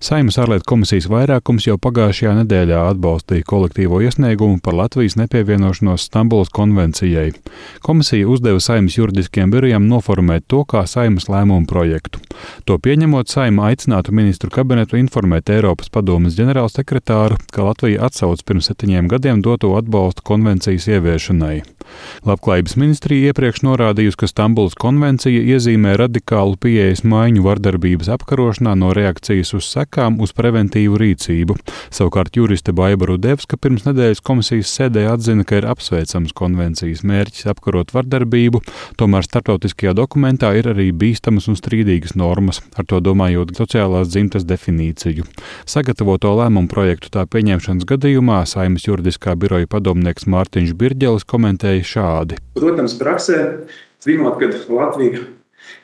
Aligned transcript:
Saimas 0.00 0.38
ārlietu 0.40 0.64
komisijas 0.64 1.10
vairākums 1.12 1.66
jau 1.66 1.74
pagājušajā 1.76 2.30
nedēļā 2.38 2.78
atbalstīja 2.94 3.44
kolektīvo 3.44 3.98
iesniegumu 4.00 4.56
par 4.64 4.72
Latvijas 4.78 5.18
nepievienošanos 5.20 6.06
Stambulas 6.08 6.48
konvencijai. 6.56 7.34
Komisija 7.84 8.24
uzdeva 8.32 8.62
Saimas 8.64 8.96
juridiskiem 8.96 9.52
birojiem 9.52 9.84
noformēt 9.90 10.46
to 10.48 10.62
kā 10.64 10.86
Saimas 10.88 11.28
lēmumu 11.28 11.68
projektu. 11.68 12.22
To 12.64 12.78
pieņemot, 12.80 13.28
Saima 13.28 13.66
aicinātu 13.68 14.14
ministru 14.16 14.48
kabinetu 14.48 14.96
informēt 14.96 15.52
Eiropas 15.52 15.92
padomas 15.92 16.38
ģenerālsekretāru, 16.40 17.36
ka 17.52 17.68
Latvija 17.68 18.08
atsauc 18.08 18.40
pirms 18.48 18.72
septiņiem 18.72 19.12
gadiem 19.12 19.44
doto 19.44 19.74
atbalstu 19.76 20.24
konvencijas 20.24 20.88
ieviešanai. 20.94 21.58
Labklājības 22.24 22.78
ministrija 22.80 23.34
iepriekš 23.34 23.66
norādījusi, 23.66 24.22
ka 24.22 24.30
Stambulas 24.30 24.78
konvencija 24.80 25.44
iezīmē 25.58 25.98
radikālu 26.00 26.56
pieejas 26.62 27.02
maiņu 27.04 27.44
vardarbības 27.44 28.08
apkarošanā 28.16 28.76
no 28.78 28.94
reakcijas 28.96 29.52
uz 29.58 29.68
sekām 29.68 29.89
uz 30.20 30.32
preventīvu 30.36 30.98
rīcību. 31.00 31.56
Savukārt 31.90 32.36
juriste 32.38 32.72
Baiba 32.76 33.08
Rudevska 33.10 33.58
pirms 33.60 33.86
nedēļas 33.88 34.22
komisijas 34.22 34.70
sēdē 34.76 35.06
atzina, 35.10 35.44
ka 35.44 35.58
ir 35.58 35.66
apsveicams 35.70 36.34
konvencijas 36.36 37.02
mērķis 37.06 37.48
apkarot 37.50 37.90
vardarbību, 37.94 38.62
tomēr 39.00 39.26
starptautiskajā 39.26 39.94
dokumentā 39.98 40.52
ir 40.58 40.70
arī 40.72 40.90
bīstamas 40.94 41.50
un 41.50 41.58
strīdīgas 41.58 42.14
normas, 42.18 42.62
ar 42.78 42.86
to 42.86 43.02
domājot 43.02 43.56
sociālās 43.58 44.12
dzimtas 44.12 44.46
definīciju. 44.48 45.26
Sagatavoto 45.68 46.32
lēmumu 46.38 46.70
projektu 46.70 47.12
tā 47.14 47.26
pieņemšanas 47.26 47.88
gadījumā 47.90 48.44
Saimas 48.46 48.86
juridiskā 48.86 49.34
biroja 49.40 49.68
padomnieks 49.70 50.28
Mārtiņš 50.30 50.74
Birģelis 50.78 51.26
komentēja 51.28 51.86
šādi. 51.96 52.40
Protams, 52.58 52.96
praksē, 53.00 53.42
zinot, 54.04 54.40
ka 54.40 54.50
Latvija 54.70 55.26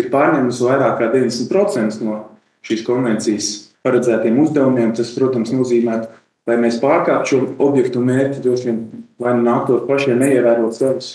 ir 0.00 0.10
pārņēmusi 0.12 0.66
vairāk 0.66 1.00
kā 1.00 1.10
90% 1.12 2.04
no 2.06 2.20
šīs 2.66 2.84
konvencijas 2.86 3.50
paredzētiem 3.86 4.38
uzdevumiem, 4.42 4.92
tas, 4.96 5.12
protams, 5.16 5.52
nozīmē, 5.54 6.02
lai 6.48 6.58
mēs 6.60 6.80
pārkāptu 6.82 7.32
šo 7.32 7.40
objektu 7.66 8.02
mērķi, 8.04 8.42
droši 8.44 8.68
vien 8.68 8.80
vai 9.20 9.34
nu 9.36 9.44
nāktos 9.46 9.84
pašiem 9.88 10.20
neievērot 10.20 10.76
savus 10.76 11.10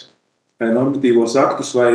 normatīvos 0.61 1.35
aktus 1.39 1.73
vai 1.75 1.89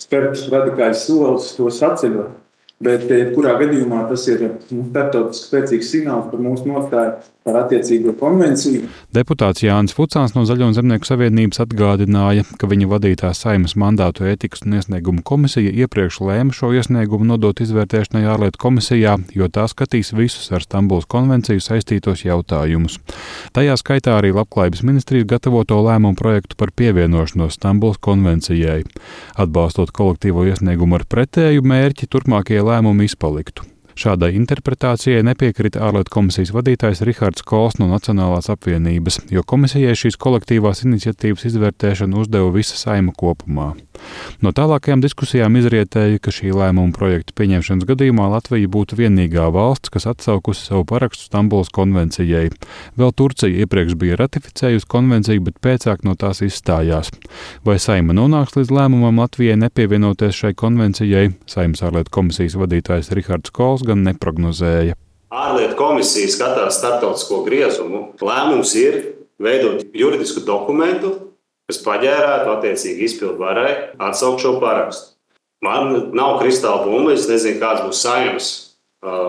spērt 0.00 0.38
radikālus 0.52 1.04
soļus, 1.06 1.50
tos 1.58 1.82
atceļot. 1.84 2.41
Bet, 2.82 3.04
jebkurā 3.06 3.54
gadījumā, 3.60 4.06
tas 4.10 4.24
ir 4.32 4.42
nu, 4.72 4.88
starptautiski 4.88 5.48
spēcīgs 5.48 5.92
signāls 5.94 6.30
par 6.32 6.42
mūsu 6.42 6.66
nostāju 6.66 7.20
par 7.42 7.56
attiecīgo 7.64 8.14
konvenciju. 8.20 8.86
Deputāts 9.14 9.64
Jānis 9.64 9.94
Fucāns 9.96 10.34
no 10.36 10.44
Zaļo 10.46 10.68
Zemnieku 10.76 11.08
savienības 11.08 11.62
atgādināja, 11.64 12.44
ka 12.58 12.68
viņa 12.70 12.88
vadītā 12.90 13.32
saimas 13.34 13.74
mandātu 13.78 14.28
ētikas 14.30 14.62
un 14.66 14.76
iesniegumu 14.78 15.24
komisija 15.26 15.72
iepriekš 15.82 16.20
lēma 16.22 16.54
šo 16.54 16.70
iesniegumu 16.78 17.26
nodot 17.32 17.58
izvērtēšanai 17.64 18.22
ārlietu 18.30 18.62
komisijā, 18.62 19.16
jo 19.34 19.50
tā 19.50 19.66
skatīs 19.70 20.12
visus 20.14 20.52
ar 20.54 20.62
Stambulas 20.62 21.08
konvenciju 21.10 21.62
saistītos 21.62 22.22
jautājumus. 22.26 23.00
Tajā 23.56 23.74
skaitā 23.80 24.14
arī 24.20 24.30
Labklājības 24.36 24.84
ministrijas 24.86 25.26
gatavoto 25.34 25.80
lēmumu 25.82 26.18
projektu 26.18 26.58
par 26.58 26.70
pievienošanos 26.78 27.58
Stambulas 27.58 27.98
konvencijai. 28.02 28.84
Atbalstot 29.34 29.90
kolektīvo 29.90 30.46
iesniegumu 30.46 31.00
ar 31.00 31.08
pretēju 31.10 31.66
mērķi, 31.66 32.06
turpmākie 32.06 32.62
lēmumi 32.62 32.71
izpaliktu. 33.04 33.71
Šādai 33.98 34.32
interpretācijai 34.38 35.22
nepiekrita 35.26 35.82
ārlietu 35.84 36.14
komisijas 36.14 36.52
vadītājs 36.56 37.02
Rihards 37.06 37.44
Kols 37.46 37.78
no 37.80 37.90
Nacionālās 37.90 38.48
apvienības, 38.52 39.20
jo 39.32 39.44
komisijai 39.44 39.94
šīs 39.98 40.16
kolektīvās 40.20 40.84
iniciatīvas 40.86 41.44
izvērtēšanu 41.50 42.22
uzdeva 42.24 42.52
visa 42.54 42.78
saima 42.80 43.12
kopumā. 43.16 43.72
No 44.42 44.50
tālākajām 44.56 45.02
diskusijām 45.04 45.56
izrietēja, 45.60 46.18
ka 46.22 46.32
šī 46.34 46.50
lēmuma 46.56 46.94
projekta 46.96 47.34
pieņemšanas 47.38 47.86
gadījumā 47.86 48.28
Latvija 48.32 48.70
būtu 48.72 48.98
vienīgā 48.98 49.46
valsts, 49.54 49.92
kas 49.92 50.08
atsaukusi 50.10 50.64
savu 50.70 50.86
parakstu 50.88 51.28
Stambulas 51.28 51.70
konvencijai. 51.74 52.48
Vēl 52.98 53.12
Turcija 53.16 53.62
iepriekš 53.62 53.94
bija 54.00 54.18
ratificējusi 54.20 54.88
konvenciju, 54.90 55.44
bet 55.46 55.60
pēcāk 55.62 56.02
no 56.08 56.16
tās 56.18 56.42
izstājās. 56.42 57.12
Vai 57.66 57.78
saima 57.82 58.16
nonāks 58.16 58.56
līdz 58.58 58.72
lēmumam 58.74 59.22
Latvijai 59.22 59.58
nepievienoties 59.60 60.40
šai 60.40 60.54
konvencijai, 60.58 61.28
saimnes 61.50 61.84
ārlietu 61.86 62.14
komisijas 62.14 62.58
vadītājs 62.58 63.12
Rihards 63.14 63.54
Kols 63.54 63.81
gan 63.86 64.04
neprognozēja. 64.06 64.96
Ārlietu 65.32 65.78
komisija 65.78 66.28
skatās 66.28 66.76
starptautisko 66.80 67.40
griezumu. 67.46 68.02
Lēmums 68.20 68.74
ir 68.76 68.98
veidot 69.42 69.80
juridisku 69.96 70.44
dokumentu, 70.44 71.14
kas 71.70 71.80
paģērētu 71.86 72.52
attiecīgi 72.52 73.06
izpildu 73.08 73.40
varai 73.40 73.70
atsaukt 73.96 74.44
šo 74.44 74.58
parakstu. 74.60 75.14
Man 75.64 76.10
nav 76.12 76.40
kristāla 76.42 76.82
bumba, 76.84 77.14
es 77.14 77.28
nezinu, 77.30 77.60
kāds 77.62 77.84
būs 77.86 78.02
saimnes 78.02 78.50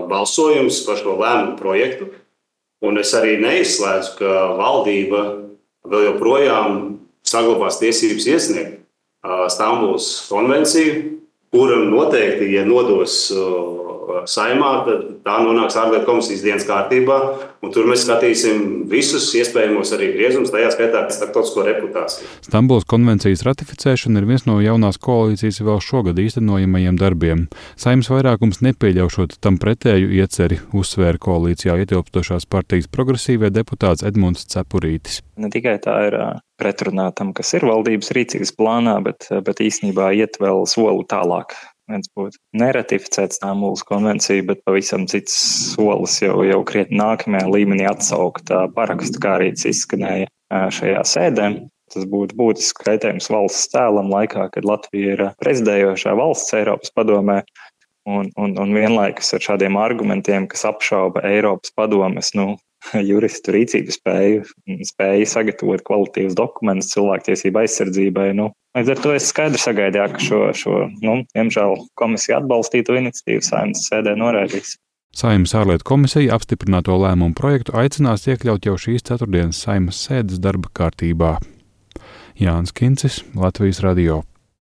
balsojums 0.10 0.82
par 0.88 1.00
šo 1.00 1.16
lēmumu 1.22 1.56
projektu. 1.60 2.10
Un 2.84 3.00
es 3.00 3.14
arī 3.16 3.38
neizslēdzu, 3.40 4.16
ka 4.18 4.32
valdība 4.58 5.22
vēl 5.88 6.10
joprojām 6.10 6.80
saglabās 7.24 7.80
tiesības 7.80 8.28
iesniegt 8.28 8.80
Stambulas 9.54 10.26
konvenciju, 10.28 11.20
kura 11.54 11.78
noteikti, 11.86 12.50
ja 12.58 12.66
nodos 12.68 13.30
saimā, 14.30 14.72
tad 14.88 15.06
tā 15.26 15.40
nonāks 15.44 15.78
ārlietu 15.80 16.08
komisijas 16.08 16.44
dienas 16.46 16.68
kārtībā. 16.68 17.18
Tur 17.74 17.88
mēs 17.88 18.04
skatīsim 18.04 18.84
visus 18.92 19.30
iespējamos 19.40 19.94
arī 19.96 20.10
griezumus, 20.18 20.52
tajā 20.54 20.74
skaitā 20.74 21.06
starptautisko 21.16 21.64
reputāciju. 21.68 22.28
Stambulas 22.44 22.88
konvencijas 22.90 23.46
ratificēšana 23.48 24.20
ir 24.20 24.28
viens 24.30 24.46
no 24.50 24.60
jaunās 24.64 25.00
koalīcijas 25.02 25.62
vēl 25.64 25.80
šogad 25.84 26.20
īstenojamajiem 26.20 27.00
darbiem. 27.00 27.46
Saimnes 27.80 28.12
vairākums 28.12 28.60
nepieļaušot 28.68 29.38
tam 29.44 29.58
pretēju 29.64 30.12
ieceri, 30.20 30.60
uzsvēra 30.76 31.22
koalīcijā 31.24 31.80
ietilpstošās 31.86 32.50
partijas 32.52 32.92
progresīvie 32.92 33.54
deputāts 33.54 34.04
Edmunds 34.06 34.46
Cepurītis. 34.52 35.22
Ne 35.40 35.50
tikai 35.54 35.80
tā 35.82 35.96
ir 36.10 36.20
pretrunā 36.60 37.10
tam, 37.16 37.32
kas 37.36 37.56
ir 37.58 37.66
valdības 37.68 38.12
rīcības 38.16 38.54
plānā, 38.60 39.00
bet, 39.06 39.32
bet 39.48 39.64
īsnībā 39.64 40.12
iet 40.20 40.38
vēl 40.44 40.68
soli 40.70 41.08
tālāk 41.10 41.56
viens 41.92 42.10
būtu 42.16 42.40
neratificēt 42.60 43.36
Stambulas 43.36 43.84
konvenciju, 43.88 44.46
bet 44.50 44.64
pavisam 44.68 45.06
cits 45.10 45.36
solis 45.74 46.20
jau, 46.24 46.40
jau 46.48 46.62
krietni 46.68 47.00
nākamajā 47.02 47.50
līmenī 47.52 47.88
atsaukt 47.90 48.52
parakstu, 48.76 49.22
kā 49.24 49.38
arī 49.40 49.52
tas 49.56 49.68
izskanēja 49.74 50.32
šajā 50.78 51.06
sēdē. 51.14 51.52
Tas 51.94 52.08
būtu 52.10 52.38
būtisks 52.40 52.86
kaitējums 52.88 53.30
valsts 53.30 53.70
tēlam 53.74 54.10
laikā, 54.10 54.48
kad 54.54 54.66
Latvija 54.66 55.14
ir 55.14 55.24
prezidējošā 55.44 56.16
valsts 56.18 56.56
Eiropas 56.58 56.94
padomē. 56.96 57.44
Un, 58.10 58.28
un, 58.36 58.56
un 58.60 58.74
vienlaikus 58.76 59.30
ar 59.38 59.44
šādiem 59.46 59.78
argumentiem, 59.80 60.50
kas 60.52 60.66
apšauba 60.68 61.22
Eiropas 61.30 61.72
padomes 61.72 62.34
nu, 62.36 62.58
juristu 63.10 63.56
rīcību 63.56 63.96
spēju, 63.96 64.44
spēju 64.90 65.30
sagatavot 65.30 65.84
kvalitīvus 65.88 66.38
dokumentus 66.40 66.92
cilvēktiesību 66.94 67.64
aizsardzībai. 67.64 68.30
Nu, 68.38 68.52
līdz 68.78 68.94
ar 68.94 69.04
to 69.04 69.14
es 69.18 69.30
skaidri 69.32 69.62
sagaidīju, 69.62 70.08
ka 70.16 70.24
šo, 70.28 70.42
šo 70.58 70.80
nu, 71.04 71.20
diemžēl 71.36 71.78
komisija 72.00 72.42
atbalstīto 72.42 72.98
iniciatīvu 73.00 73.46
saimnes 73.46 73.88
sēdē 73.90 74.18
noraidīs. 74.20 74.78
Saimnes 75.14 75.54
ārlietu 75.54 75.86
komisija 75.86 76.34
apstiprināto 76.34 76.96
lēmumu 76.98 77.38
projektu 77.38 77.76
aicinās 77.78 78.26
iekļaut 78.26 78.66
jau 78.66 78.80
šīs 78.82 79.06
ceturtdienas 79.06 79.62
saimnes 79.62 80.00
sēdes 80.08 80.42
darba 80.42 80.74
kārtībā. 80.74 81.36
Jānis 82.42 82.74
Kincis, 82.74 83.22
Latvijas 83.38 83.84
Radio. 83.86 84.24